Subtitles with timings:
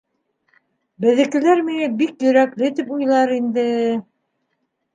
[1.05, 3.69] Беҙҙекеләр мине бик йөрәкле тип уйлар инде.